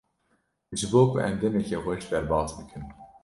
Ji 0.79 0.85
bo 0.91 1.01
ku 1.09 1.17
em 1.27 1.35
demeke 1.41 1.77
xweş 1.83 2.03
derbas 2.09 2.51
bikin. 2.57 2.83